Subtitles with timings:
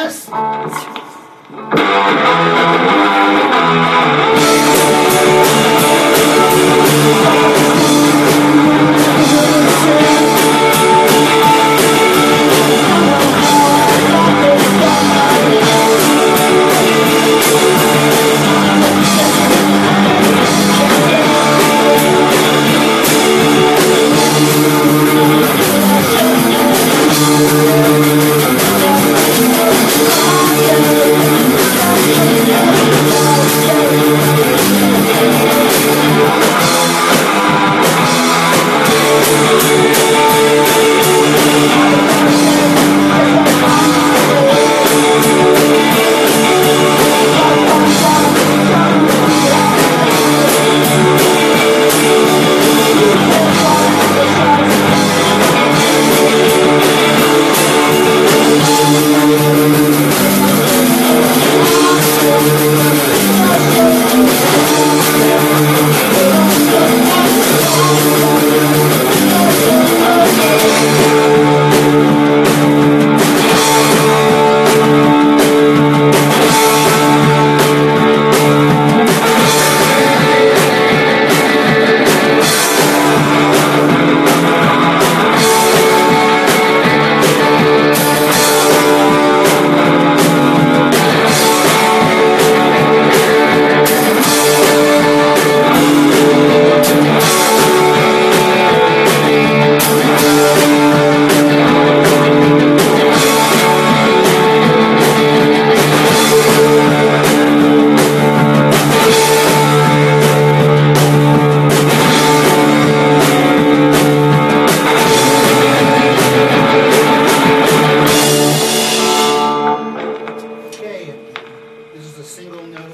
[0.00, 0.28] Yes.